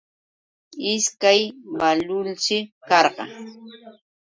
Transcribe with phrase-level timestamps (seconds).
[0.93, 1.39] Ishkay
[1.79, 2.57] bayulshi
[2.87, 3.23] karqa.